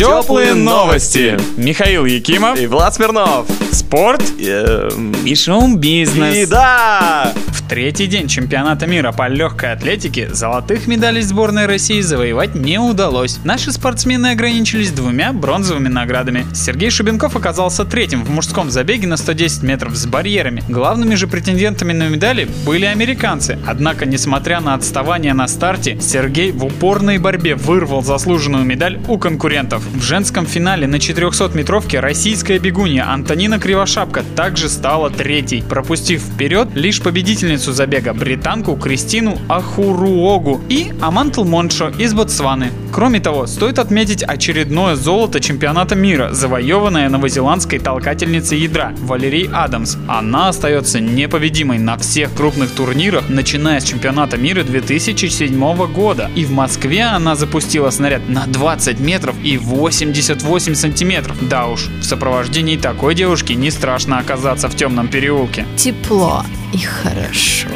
Теплые 0.00 0.54
новости. 0.54 1.38
Михаил 1.58 2.06
Якимов. 2.06 2.58
И 2.58 2.66
Влад 2.66 2.94
Смирнов. 2.94 3.46
Спорт. 3.70 4.22
Эм, 4.40 5.12
И 5.26 5.34
шоу-бизнес. 5.34 6.36
И 6.36 6.46
да! 6.46 7.34
В 7.48 7.68
третий 7.68 8.06
день 8.06 8.26
чемпионата 8.26 8.86
мира 8.86 9.12
по 9.12 9.28
легкой 9.28 9.72
атлетике 9.72 10.32
золотых 10.32 10.88
медалей 10.88 11.20
сборной 11.20 11.66
России 11.66 12.00
завоевать 12.00 12.54
не 12.56 12.78
удалось. 12.80 13.38
Наши 13.44 13.70
спортсмены 13.70 14.28
ограничились 14.28 14.90
двумя 14.90 15.32
бронзовыми 15.32 15.86
наградами. 15.86 16.46
Сергей 16.52 16.90
Шубенков 16.90 17.36
оказался 17.36 17.84
третьим 17.84 18.24
в 18.24 18.30
мужском 18.30 18.70
забеге 18.70 19.06
на 19.06 19.16
110 19.16 19.62
метров 19.62 19.94
с 19.94 20.06
барьерами. 20.06 20.64
Главными 20.68 21.14
же 21.14 21.28
претендентами 21.28 21.92
на 21.92 22.08
медали 22.08 22.48
были 22.64 22.86
американцы. 22.86 23.58
Однако, 23.68 24.06
несмотря 24.06 24.60
на 24.60 24.74
отставание 24.74 25.34
на 25.34 25.46
старте, 25.46 26.00
Сергей 26.00 26.50
в 26.50 26.64
упорной 26.64 27.18
борьбе 27.18 27.54
вырвал 27.54 28.02
заслуженную 28.02 28.64
медаль 28.64 28.98
у 29.06 29.16
конкурентов. 29.18 29.84
В 29.92 30.02
женском 30.02 30.46
финале 30.46 30.86
на 30.86 30.96
400-метровке 30.96 31.98
российская 31.98 32.60
бегунья 32.60 33.10
Антонина 33.10 33.58
Кривошапка 33.58 34.22
также 34.36 34.68
стала 34.68 35.10
третьей, 35.10 35.62
пропустив 35.62 36.22
вперед 36.22 36.68
лишь 36.74 37.02
победительницу 37.02 37.72
забега 37.72 38.14
британку 38.14 38.76
Кристину 38.76 39.38
Ахуруогу 39.48 40.60
и 40.68 40.92
Амантл 41.00 41.44
Моншо 41.44 41.88
из 41.98 42.14
Ботсваны. 42.14 42.70
Кроме 42.92 43.18
того, 43.18 43.46
стоит 43.46 43.80
отметить 43.80 44.22
очередное 44.22 44.94
золото 44.94 45.40
чемпионата 45.40 45.96
мира, 45.96 46.32
завоеванное 46.32 47.08
новозеландской 47.08 47.80
толкательницей 47.80 48.58
ядра 48.58 48.94
Валерий 49.00 49.48
Адамс. 49.52 49.96
Она 50.06 50.48
остается 50.48 51.00
непобедимой 51.00 51.78
на 51.78 51.96
всех 51.98 52.32
крупных 52.34 52.70
турнирах, 52.70 53.28
начиная 53.28 53.80
с 53.80 53.84
чемпионата 53.84 54.36
мира 54.36 54.62
2007 54.62 55.92
года. 55.92 56.30
И 56.36 56.44
в 56.44 56.52
Москве 56.52 57.02
она 57.02 57.34
запустила 57.34 57.90
снаряд 57.90 58.28
на 58.28 58.46
20 58.46 59.00
метров 59.00 59.34
и 59.42 59.56
88 59.70 60.74
сантиметров. 60.74 61.36
Да 61.48 61.68
уж, 61.68 61.86
в 61.86 62.02
сопровождении 62.02 62.76
такой 62.76 63.14
девушки 63.14 63.52
не 63.52 63.70
страшно 63.70 64.18
оказаться 64.18 64.68
в 64.68 64.76
темном 64.76 65.08
переулке. 65.08 65.66
Тепло 65.76 66.44
и 66.72 66.78
хорошо. 66.78 67.68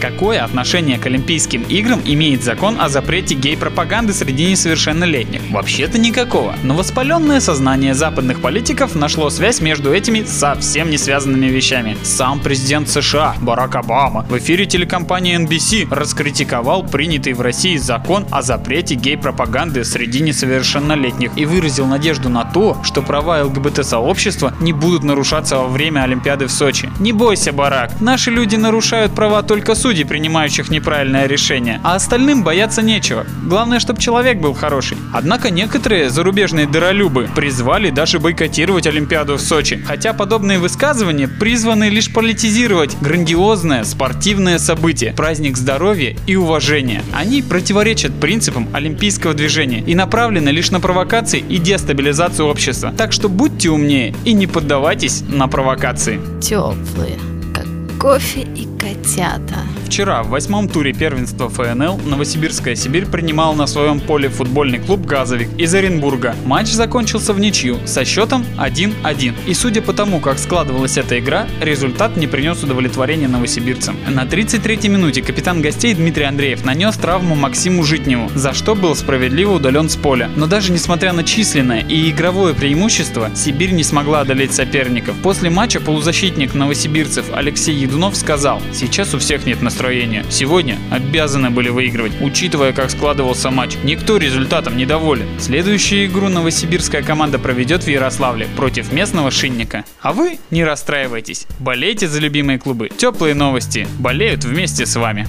Какое 0.00 0.44
отношение 0.44 0.96
к 0.98 1.06
Олимпийским 1.06 1.62
играм 1.62 2.00
имеет 2.04 2.44
закон 2.44 2.80
о 2.80 2.88
запрете 2.88 3.34
гей-пропаганды 3.34 4.12
среди 4.12 4.46
несовершеннолетних? 4.46 5.40
Вообще-то 5.50 5.98
никакого. 5.98 6.54
Но 6.62 6.74
воспаленное 6.74 7.40
сознание 7.40 7.94
западных 7.94 8.40
политиков 8.40 8.94
нашло 8.94 9.28
связь 9.28 9.60
между 9.60 9.92
этими 9.92 10.22
совсем 10.22 10.90
не 10.90 10.98
связанными 10.98 11.46
вещами. 11.46 11.96
Сам 12.04 12.38
президент 12.38 12.88
США 12.88 13.34
Барак 13.40 13.74
Обама 13.74 14.24
в 14.28 14.38
эфире 14.38 14.66
телекомпании 14.66 15.36
NBC 15.36 15.92
раскритиковал 15.92 16.84
принятый 16.84 17.32
в 17.32 17.40
России 17.40 17.76
закон 17.76 18.24
о 18.30 18.42
запрете 18.42 18.94
гей-пропаганды 18.94 19.84
среди 19.84 20.20
несовершеннолетних 20.20 21.32
и 21.36 21.44
выразил 21.44 21.86
надежду 21.86 22.28
на 22.28 22.44
то, 22.44 22.80
что 22.84 23.02
права 23.02 23.42
ЛГБТ-сообщества 23.42 24.54
не 24.60 24.72
будут 24.72 25.02
нарушаться 25.02 25.56
во 25.56 25.66
время 25.66 26.02
Олимпиады 26.02 26.46
в 26.46 26.52
Сочи. 26.52 26.88
Не 27.00 27.12
бойся, 27.12 27.52
Барак, 27.52 28.00
наши 28.00 28.30
люди 28.30 28.54
нарушают 28.54 29.12
права 29.12 29.42
только 29.42 29.74
судей, 29.88 30.04
принимающих 30.04 30.68
неправильное 30.68 31.26
решение, 31.26 31.80
а 31.82 31.94
остальным 31.94 32.42
бояться 32.42 32.82
нечего. 32.82 33.24
Главное, 33.46 33.80
чтобы 33.80 34.02
человек 34.02 34.38
был 34.38 34.52
хороший. 34.52 34.98
Однако 35.14 35.48
некоторые 35.48 36.10
зарубежные 36.10 36.66
дыролюбы 36.66 37.26
призвали 37.34 37.88
даже 37.88 38.18
бойкотировать 38.18 38.86
Олимпиаду 38.86 39.36
в 39.36 39.40
Сочи, 39.40 39.82
хотя 39.82 40.12
подобные 40.12 40.58
высказывания 40.58 41.26
призваны 41.26 41.88
лишь 41.88 42.12
политизировать 42.12 42.98
грандиозное 43.00 43.82
спортивное 43.84 44.58
событие, 44.58 45.14
праздник 45.14 45.56
здоровья 45.56 46.14
и 46.26 46.36
уважения. 46.36 47.02
Они 47.14 47.40
противоречат 47.40 48.12
принципам 48.20 48.68
олимпийского 48.74 49.32
движения 49.32 49.80
и 49.80 49.94
направлены 49.94 50.50
лишь 50.50 50.70
на 50.70 50.80
провокации 50.80 51.40
и 51.40 51.56
дестабилизацию 51.56 52.46
общества. 52.46 52.92
Так 52.94 53.14
что 53.14 53.30
будьте 53.30 53.70
умнее 53.70 54.14
и 54.26 54.34
не 54.34 54.46
поддавайтесь 54.46 55.22
на 55.26 55.48
провокации. 55.48 56.20
Теплые, 56.42 57.18
как 57.54 57.64
кофе 57.98 58.42
и 58.42 58.68
котята. 58.88 59.56
Вчера 59.86 60.22
в 60.22 60.28
восьмом 60.28 60.68
туре 60.68 60.92
первенства 60.92 61.48
ФНЛ 61.48 61.98
Новосибирская 62.04 62.74
Сибирь 62.74 63.06
принимал 63.06 63.54
на 63.54 63.66
своем 63.66 64.00
поле 64.00 64.28
футбольный 64.28 64.78
клуб 64.78 65.06
«Газовик» 65.06 65.48
из 65.58 65.74
Оренбурга. 65.74 66.34
Матч 66.44 66.68
закончился 66.68 67.32
в 67.32 67.40
ничью 67.40 67.78
со 67.86 68.04
счетом 68.04 68.44
1-1. 68.58 69.34
И 69.46 69.54
судя 69.54 69.80
по 69.80 69.92
тому, 69.92 70.20
как 70.20 70.38
складывалась 70.38 70.98
эта 70.98 71.18
игра, 71.18 71.46
результат 71.60 72.16
не 72.16 72.26
принес 72.26 72.62
удовлетворения 72.62 73.28
новосибирцам. 73.28 73.96
На 74.08 74.24
33-й 74.24 74.88
минуте 74.88 75.22
капитан 75.22 75.62
гостей 75.62 75.94
Дмитрий 75.94 76.24
Андреев 76.24 76.64
нанес 76.64 76.94
травму 76.96 77.34
Максиму 77.34 77.82
Житневу, 77.82 78.30
за 78.34 78.52
что 78.52 78.74
был 78.74 78.94
справедливо 78.94 79.54
удален 79.54 79.88
с 79.88 79.96
поля. 79.96 80.30
Но 80.36 80.46
даже 80.46 80.70
несмотря 80.70 81.12
на 81.12 81.24
численное 81.24 81.80
и 81.80 82.10
игровое 82.10 82.54
преимущество, 82.54 83.30
Сибирь 83.34 83.72
не 83.72 83.84
смогла 83.84 84.20
одолеть 84.20 84.52
соперников. 84.52 85.16
После 85.22 85.50
матча 85.50 85.80
полузащитник 85.80 86.54
новосибирцев 86.54 87.26
Алексей 87.32 87.74
Едунов 87.74 88.16
сказал, 88.16 88.60
сейчас 88.78 89.12
у 89.14 89.18
всех 89.18 89.44
нет 89.44 89.60
настроения. 89.60 90.24
Сегодня 90.30 90.78
обязаны 90.90 91.50
были 91.50 91.68
выигрывать, 91.68 92.12
учитывая, 92.20 92.72
как 92.72 92.90
складывался 92.90 93.50
матч. 93.50 93.76
Никто 93.82 94.16
результатом 94.16 94.76
не 94.76 94.86
доволен. 94.86 95.26
Следующую 95.38 96.06
игру 96.06 96.28
новосибирская 96.28 97.02
команда 97.02 97.38
проведет 97.38 97.82
в 97.82 97.88
Ярославле 97.88 98.46
против 98.56 98.92
местного 98.92 99.30
шинника. 99.30 99.84
А 100.00 100.12
вы 100.12 100.38
не 100.50 100.64
расстраивайтесь. 100.64 101.46
Болейте 101.58 102.08
за 102.08 102.20
любимые 102.20 102.58
клубы. 102.58 102.88
Теплые 102.96 103.34
новости. 103.34 103.86
Болеют 103.98 104.44
вместе 104.44 104.86
с 104.86 104.96
вами. 104.96 105.26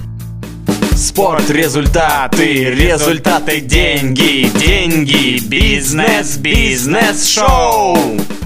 Спорт, 0.96 1.50
результаты, 1.50 2.66
результаты, 2.66 3.62
деньги, 3.62 4.50
деньги, 4.60 5.40
бизнес, 5.40 6.38
бизнес, 6.38 7.26
шоу. 7.26 7.96
В 7.96 8.39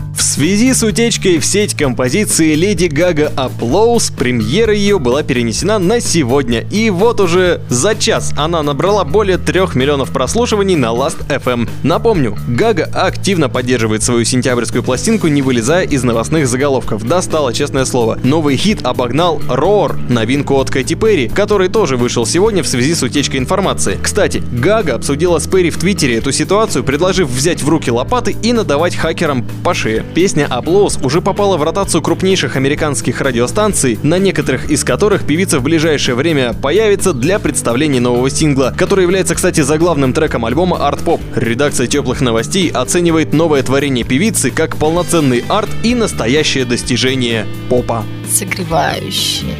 связи 0.43 0.73
с 0.73 0.83
утечкой 0.83 1.37
в 1.37 1.45
сеть 1.45 1.73
композиции 1.73 2.53
Леди 2.55 2.87
Гага 2.87 3.31
Applause, 3.37 4.13
премьера 4.13 4.73
ее 4.73 4.99
была 4.99 5.23
перенесена 5.23 5.79
на 5.79 6.01
сегодня. 6.01 6.67
И 6.69 6.89
вот 6.89 7.21
уже 7.21 7.61
за 7.69 7.95
час 7.95 8.33
она 8.37 8.61
набрала 8.61 9.05
более 9.05 9.37
3 9.37 9.61
миллионов 9.75 10.11
прослушиваний 10.11 10.75
на 10.75 10.87
Last 10.87 11.25
FM. 11.29 11.69
Напомню, 11.83 12.37
Гага 12.49 12.83
активно 12.93 13.47
поддерживает 13.47 14.03
свою 14.03 14.25
сентябрьскую 14.25 14.83
пластинку, 14.83 15.29
не 15.29 15.41
вылезая 15.41 15.85
из 15.85 16.03
новостных 16.03 16.45
заголовков. 16.49 17.07
Достало, 17.07 17.53
честное 17.53 17.85
слово. 17.85 18.19
Новый 18.21 18.57
хит 18.57 18.85
обогнал 18.85 19.39
Roar, 19.47 19.95
новинку 20.11 20.55
от 20.55 20.69
Кэти 20.69 20.95
Перри, 20.95 21.29
который 21.29 21.69
тоже 21.69 21.95
вышел 21.95 22.25
сегодня 22.25 22.63
в 22.63 22.67
связи 22.67 22.95
с 22.95 23.01
утечкой 23.01 23.39
информации. 23.39 23.97
Кстати, 24.03 24.43
Гага 24.51 24.95
обсудила 24.95 25.39
с 25.39 25.47
Перри 25.47 25.69
в 25.69 25.77
Твиттере 25.77 26.17
эту 26.17 26.33
ситуацию, 26.33 26.83
предложив 26.83 27.29
взять 27.29 27.63
в 27.63 27.69
руки 27.69 27.89
лопаты 27.89 28.35
и 28.43 28.51
надавать 28.51 28.97
хакерам 28.97 29.47
по 29.63 29.73
шее. 29.73 30.03
Песня 30.13 30.32
Applause 30.41 31.03
уже 31.05 31.21
попала 31.21 31.57
в 31.57 31.63
ротацию 31.63 32.01
крупнейших 32.01 32.55
американских 32.55 33.21
радиостанций, 33.21 33.99
на 34.03 34.17
некоторых 34.17 34.69
из 34.69 34.83
которых 34.83 35.25
певица 35.25 35.59
в 35.59 35.63
ближайшее 35.63 36.15
время 36.15 36.53
появится 36.53 37.13
для 37.13 37.39
представления 37.39 37.99
нового 37.99 38.29
сингла, 38.29 38.73
который 38.77 39.03
является, 39.03 39.35
кстати, 39.35 39.61
заглавным 39.61 40.13
треком 40.13 40.45
альбома 40.45 40.77
Pop. 40.77 41.21
Редакция 41.35 41.87
теплых 41.87 42.21
новостей 42.21 42.69
оценивает 42.69 43.33
новое 43.33 43.63
творение 43.63 44.05
певицы 44.05 44.51
как 44.51 44.77
полноценный 44.77 45.43
арт 45.49 45.69
и 45.83 45.95
настоящее 45.95 46.65
достижение 46.65 47.45
попа. 47.69 48.03
Согревающие, 48.29 49.55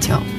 теплые. 0.00 0.35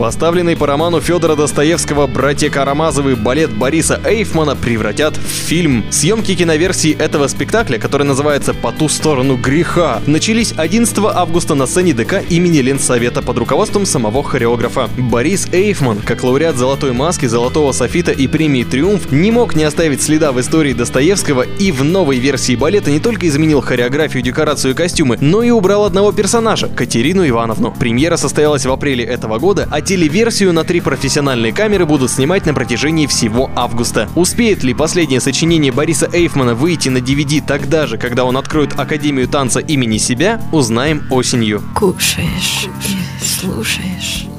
Поставленный 0.00 0.56
по 0.56 0.66
роману 0.66 0.98
Федора 1.02 1.36
Достоевского 1.36 2.06
«Братья 2.06 2.48
Карамазовы» 2.48 3.16
балет 3.16 3.52
Бориса 3.52 4.00
Эйфмана 4.02 4.56
превратят 4.56 5.14
в 5.14 5.28
фильм. 5.28 5.84
Съемки 5.90 6.34
киноверсии 6.34 6.96
этого 6.98 7.26
спектакля, 7.26 7.76
который 7.76 8.04
называется 8.04 8.54
«По 8.54 8.72
ту 8.72 8.88
сторону 8.88 9.36
греха», 9.36 10.00
начались 10.06 10.54
11 10.56 10.96
августа 11.04 11.54
на 11.54 11.66
сцене 11.66 11.92
ДК 11.92 12.22
имени 12.30 12.60
Ленсовета 12.60 13.20
под 13.20 13.36
руководством 13.36 13.84
самого 13.84 14.22
хореографа. 14.22 14.88
Борис 14.96 15.46
Эйфман, 15.52 15.98
как 15.98 16.24
лауреат 16.24 16.56
«Золотой 16.56 16.92
маски», 16.92 17.26
«Золотого 17.26 17.72
софита» 17.72 18.10
и 18.10 18.26
премии 18.26 18.64
«Триумф», 18.64 19.12
не 19.12 19.30
мог 19.30 19.54
не 19.54 19.64
оставить 19.64 20.00
следа 20.00 20.32
в 20.32 20.40
истории 20.40 20.72
Достоевского 20.72 21.42
и 21.42 21.72
в 21.72 21.84
новой 21.84 22.16
версии 22.16 22.56
балета 22.56 22.90
не 22.90 23.00
только 23.00 23.28
изменил 23.28 23.60
хореографию, 23.60 24.22
декорацию 24.22 24.72
и 24.72 24.74
костюмы, 24.74 25.18
но 25.20 25.42
и 25.42 25.50
убрал 25.50 25.84
одного 25.84 26.10
персонажа– 26.12 26.68
Катерину 26.74 27.28
Ивановну. 27.28 27.76
Премьера 27.78 28.16
состоялась 28.16 28.64
в 28.64 28.72
апреле 28.72 29.04
этого 29.04 29.38
года, 29.38 29.68
а 29.70 29.82
телеверсию 29.90 30.52
на 30.52 30.62
три 30.62 30.80
профессиональные 30.80 31.52
камеры 31.52 31.84
будут 31.84 32.12
снимать 32.12 32.46
на 32.46 32.54
протяжении 32.54 33.08
всего 33.08 33.50
августа. 33.56 34.08
Успеет 34.14 34.62
ли 34.62 34.72
последнее 34.72 35.18
сочинение 35.18 35.72
Бориса 35.72 36.08
Эйфмана 36.12 36.54
выйти 36.54 36.88
на 36.88 36.98
DVD 36.98 37.42
тогда 37.44 37.88
же, 37.88 37.98
когда 37.98 38.24
он 38.24 38.36
откроет 38.36 38.78
Академию 38.78 39.26
танца 39.26 39.58
имени 39.58 39.98
себя, 39.98 40.40
узнаем 40.52 41.02
осенью. 41.10 41.60
Кушаешь 41.74 42.68
слушаешь. 43.20 44.29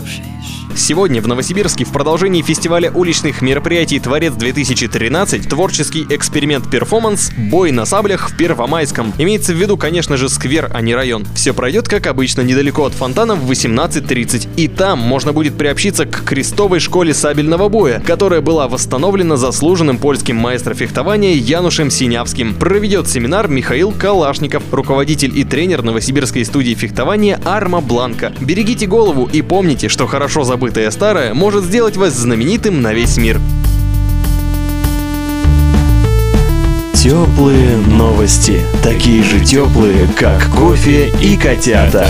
Сегодня 0.75 1.21
в 1.21 1.27
Новосибирске 1.27 1.85
в 1.85 1.91
продолжении 1.91 2.41
фестиваля 2.41 2.91
уличных 2.91 3.41
мероприятий 3.41 3.99
«Творец-2013» 3.99 5.47
творческий 5.47 6.05
эксперимент-перформанс 6.09 7.31
«Бой 7.37 7.71
на 7.71 7.85
саблях 7.85 8.29
в 8.29 8.37
Первомайском». 8.37 9.13
Имеется 9.17 9.53
в 9.53 9.57
виду, 9.57 9.77
конечно 9.77 10.17
же, 10.17 10.29
сквер, 10.29 10.71
а 10.73 10.81
не 10.81 10.95
район. 10.95 11.25
Все 11.35 11.53
пройдет, 11.53 11.87
как 11.87 12.07
обычно, 12.07 12.41
недалеко 12.41 12.85
от 12.85 12.93
фонтана 12.93 13.35
в 13.35 13.49
18.30. 13.49 14.49
И 14.55 14.67
там 14.67 14.99
можно 14.99 15.33
будет 15.33 15.57
приобщиться 15.57 16.05
к 16.05 16.23
крестовой 16.23 16.79
школе 16.79 17.13
сабельного 17.13 17.67
боя, 17.67 18.01
которая 18.05 18.41
была 18.41 18.67
восстановлена 18.67 19.37
заслуженным 19.37 19.97
польским 19.97 20.37
маэстро 20.37 20.73
фехтования 20.73 21.33
Янушем 21.33 21.89
Синявским. 21.89 22.55
Проведет 22.55 23.09
семинар 23.09 23.47
Михаил 23.47 23.91
Калашников, 23.91 24.63
руководитель 24.71 25.37
и 25.37 25.43
тренер 25.43 25.83
новосибирской 25.83 26.45
студии 26.45 26.73
фехтования 26.73 27.39
Арма 27.43 27.81
Бланка. 27.81 28.33
Берегите 28.39 28.87
голову 28.87 29.29
и 29.31 29.41
помните, 29.41 29.89
что 29.89 30.07
хорошо 30.07 30.43
забытое 30.61 30.91
старое 30.91 31.33
может 31.33 31.63
сделать 31.63 31.97
вас 31.97 32.13
знаменитым 32.13 32.83
на 32.83 32.93
весь 32.93 33.17
мир. 33.17 33.41
Теплые 36.93 37.77
новости. 37.77 38.61
Такие 38.83 39.23
же 39.23 39.43
теплые, 39.43 40.07
как 40.15 40.51
кофе 40.51 41.11
и 41.19 41.35
котята. 41.35 42.07